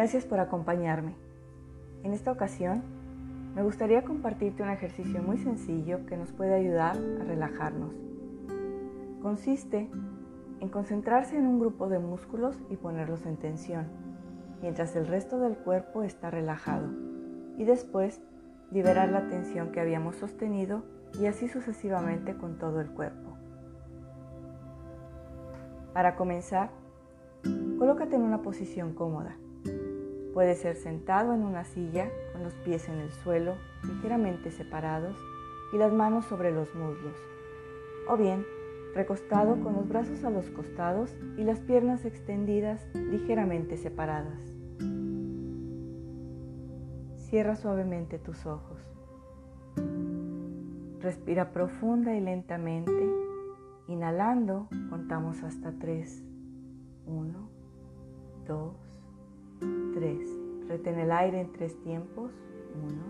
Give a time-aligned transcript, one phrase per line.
[0.00, 1.14] Gracias por acompañarme.
[2.04, 2.82] En esta ocasión,
[3.54, 7.92] me gustaría compartirte un ejercicio muy sencillo que nos puede ayudar a relajarnos.
[9.20, 9.90] Consiste
[10.60, 13.88] en concentrarse en un grupo de músculos y ponerlos en tensión,
[14.62, 16.88] mientras el resto del cuerpo está relajado,
[17.58, 18.22] y después
[18.70, 20.82] liberar la tensión que habíamos sostenido
[21.20, 23.36] y así sucesivamente con todo el cuerpo.
[25.92, 26.70] Para comenzar,
[27.78, 29.36] colócate en una posición cómoda.
[30.34, 35.16] Puede ser sentado en una silla con los pies en el suelo ligeramente separados
[35.72, 37.16] y las manos sobre los muslos,
[38.08, 38.44] o bien
[38.94, 44.40] recostado con los brazos a los costados y las piernas extendidas ligeramente separadas.
[47.16, 48.80] Cierra suavemente tus ojos.
[51.00, 53.08] Respira profunda y lentamente.
[53.86, 56.24] Inhalando, contamos hasta tres.
[57.06, 57.48] Uno,
[58.46, 58.89] dos,
[59.94, 60.26] tres.
[60.68, 62.30] Retén el aire en tres tiempos.
[62.74, 63.04] Uno,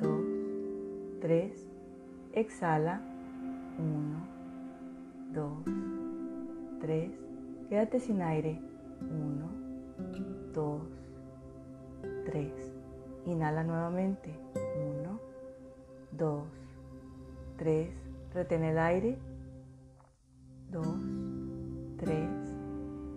[0.00, 1.66] dos, tres.
[2.32, 3.02] Exhala.
[3.78, 4.26] Uno,
[5.32, 5.64] dos,
[6.80, 7.10] tres.
[7.68, 8.60] Quédate sin aire.
[9.00, 9.50] Uno,
[10.54, 10.82] dos,
[12.24, 12.52] tres.
[13.26, 14.34] Inhala nuevamente.
[14.54, 15.20] Uno,
[16.12, 16.44] dos,
[17.56, 17.90] tres.
[18.34, 19.18] Retén el aire.
[20.70, 20.98] Dos,
[21.98, 22.30] tres.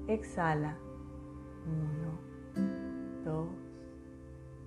[0.08, 0.78] Exhala.
[1.66, 3.48] Uno, dos,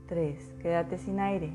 [0.06, 0.54] tres.
[0.60, 1.52] Quédate sin aire.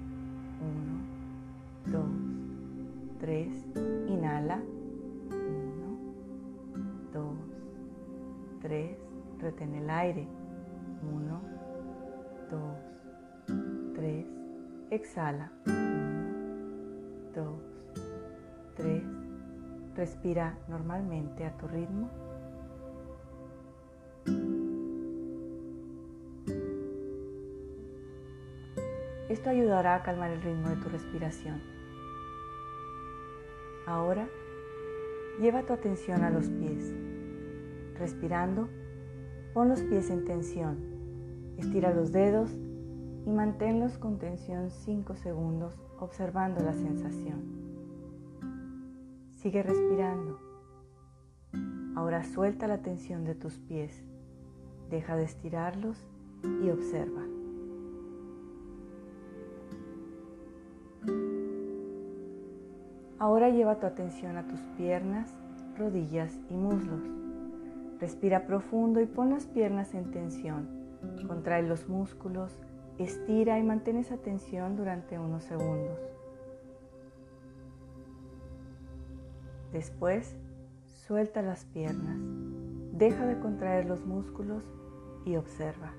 [0.62, 3.66] Uno, dos, tres.
[4.08, 4.60] Inhala.
[5.30, 5.98] Uno,
[7.14, 7.38] dos,
[8.62, 8.98] tres.
[9.40, 10.28] Retén el aire.
[11.04, 11.42] Uno,
[12.50, 12.76] dos,
[13.96, 14.26] tres.
[14.90, 15.52] Exhala.
[15.68, 15.80] Uno,
[17.34, 17.62] dos,
[18.76, 19.04] tres.
[19.96, 22.10] Respira normalmente a tu ritmo.
[29.30, 31.62] Esto ayudará a calmar el ritmo de tu respiración.
[33.86, 34.28] Ahora,
[35.40, 36.92] lleva tu atención a los pies.
[38.00, 38.70] Respirando,
[39.54, 40.78] pon los pies en tensión.
[41.58, 42.52] Estira los dedos
[43.26, 47.44] y manténlos con tensión 5 segundos observando la sensación.
[49.36, 50.40] Sigue respirando.
[51.96, 54.04] Ahora suelta la tensión de tus pies.
[54.90, 56.04] Deja de estirarlos
[56.64, 57.39] y observa.
[63.20, 65.34] Ahora lleva tu atención a tus piernas,
[65.78, 67.02] rodillas y muslos.
[68.00, 70.70] Respira profundo y pon las piernas en tensión.
[71.28, 72.58] Contrae los músculos,
[72.98, 76.00] estira y mantén esa tensión durante unos segundos.
[79.74, 80.38] Después,
[80.86, 82.18] suelta las piernas,
[82.94, 84.64] deja de contraer los músculos
[85.26, 85.92] y observa.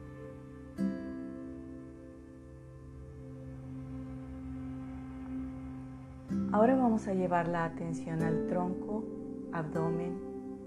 [6.52, 9.04] Ahora vamos a llevar la atención al tronco,
[9.52, 10.18] abdomen,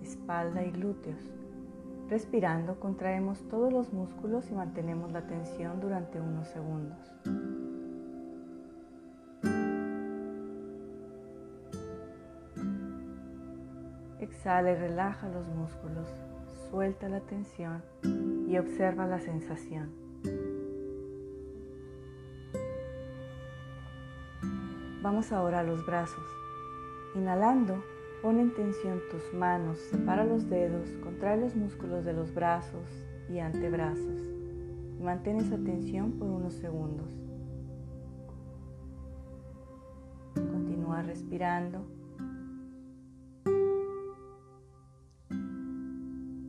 [0.02, 1.20] espalda y glúteos.
[2.10, 6.98] Respirando, contraemos todos los músculos y mantenemos la tensión durante unos segundos.
[14.22, 16.08] Exhala y relaja los músculos,
[16.70, 17.84] suelta la tensión
[18.48, 20.03] y observa la sensación.
[25.04, 26.26] Vamos ahora a los brazos.
[27.14, 27.84] Inhalando,
[28.24, 32.90] pon en tensión tus manos, separa los dedos, contrae los músculos de los brazos
[33.30, 34.34] y antebrazos
[35.04, 37.12] mantén esa tensión por unos segundos.
[40.34, 41.86] Continúa respirando.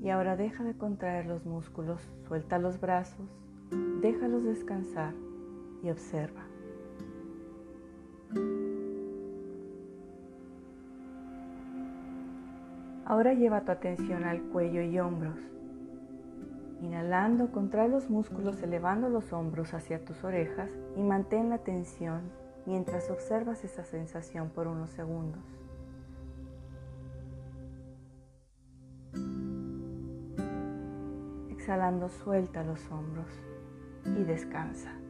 [0.01, 3.27] Y ahora deja de contraer los músculos, suelta los brazos,
[4.01, 5.15] déjalos descansar
[5.83, 6.54] y observa.
[13.07, 15.39] Ahora lleva tu atención al cuello y hombros.
[16.81, 22.23] Inhalando, contrae los músculos elevando los hombros hacia tus orejas y mantén la tensión
[22.67, 25.43] mientras observas esa sensación por unos segundos.
[31.51, 33.29] Exhalando, suelta los hombros
[34.05, 35.04] y descansa.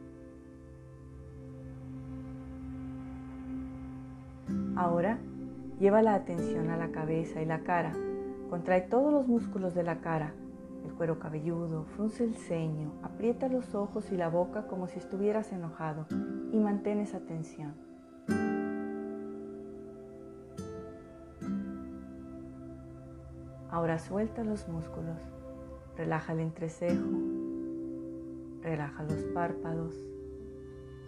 [4.75, 5.19] Ahora
[5.79, 7.93] lleva la atención a la cabeza y la cara.
[8.49, 10.33] Contrae todos los músculos de la cara,
[10.85, 15.51] el cuero cabelludo, frunce el ceño, aprieta los ojos y la boca como si estuvieras
[15.51, 16.05] enojado
[16.51, 17.73] y mantén esa tensión.
[23.71, 25.19] Ahora suelta los músculos,
[25.97, 27.35] relaja el entrecejo,
[28.65, 29.93] Relaja los párpados,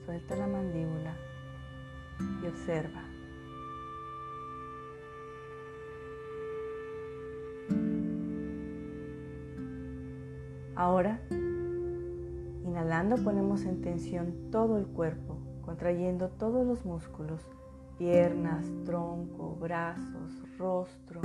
[0.05, 1.15] suelta la mandíbula
[2.43, 3.16] y observa.
[10.77, 11.19] Ahora,
[12.63, 17.41] inhalando ponemos en tensión todo el cuerpo, contrayendo todos los músculos,
[17.97, 21.21] piernas, tronco, brazos, rostro.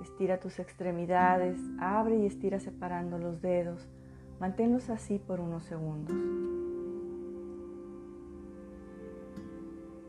[0.00, 3.86] Estira tus extremidades, abre y estira separando los dedos.
[4.40, 6.16] Manténlos así por unos segundos.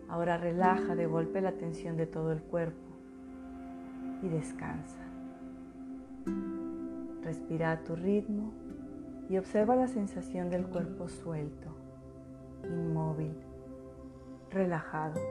[0.07, 2.93] Ahora relaja de golpe la tensión de todo el cuerpo
[4.23, 5.01] y descansa.
[7.23, 8.53] Respira a tu ritmo
[9.29, 11.67] y observa la sensación del cuerpo suelto,
[12.63, 13.35] inmóvil,
[14.49, 15.21] relajado.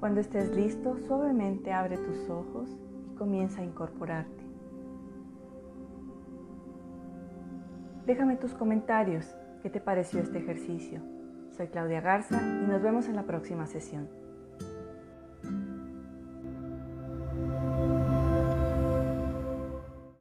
[0.00, 2.68] Cuando estés listo, suavemente abre tus ojos
[3.10, 4.43] y comienza a incorporarte.
[8.06, 9.34] Déjame tus comentarios.
[9.62, 11.00] ¿Qué te pareció este ejercicio?
[11.56, 14.23] Soy Claudia Garza y nos vemos en la próxima sesión.